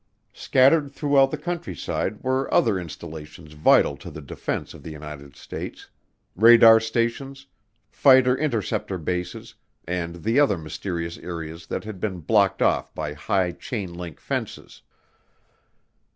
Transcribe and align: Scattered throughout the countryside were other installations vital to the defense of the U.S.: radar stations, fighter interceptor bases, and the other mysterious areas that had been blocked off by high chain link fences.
Scattered 0.33 0.91
throughout 0.91 1.29
the 1.29 1.37
countryside 1.37 2.23
were 2.23 2.51
other 2.51 2.79
installations 2.79 3.53
vital 3.53 3.95
to 3.97 4.09
the 4.09 4.19
defense 4.19 4.73
of 4.73 4.81
the 4.81 4.93
U.S.: 4.93 5.89
radar 6.35 6.79
stations, 6.79 7.45
fighter 7.87 8.35
interceptor 8.35 8.97
bases, 8.97 9.53
and 9.87 10.23
the 10.23 10.39
other 10.39 10.57
mysterious 10.57 11.19
areas 11.19 11.67
that 11.67 11.83
had 11.83 11.99
been 11.99 12.19
blocked 12.19 12.63
off 12.63 12.91
by 12.95 13.13
high 13.13 13.51
chain 13.51 13.93
link 13.93 14.19
fences. 14.19 14.81